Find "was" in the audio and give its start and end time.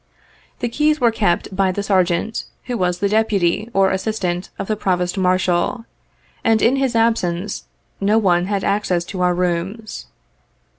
2.75-2.97